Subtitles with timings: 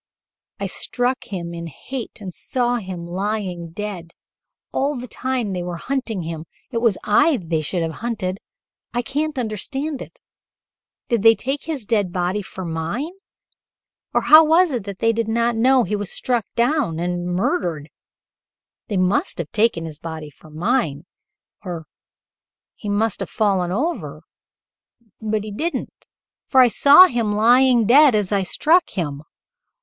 [0.59, 4.13] I struck him in hate and saw him lying dead:
[4.71, 8.39] all the time they were hunting him it was I they should have hunted.
[8.95, 10.19] I can't understand it.
[11.07, 13.11] Did they take his dead body for mine
[14.11, 17.87] or how was it they did not know he was struck down and murdered?
[18.87, 21.05] They must have taken his body for mine
[21.63, 21.85] or
[22.75, 24.23] he must have fallen over
[25.21, 26.07] but he didn't,
[26.47, 29.21] for I saw him lying dead as I had struck him.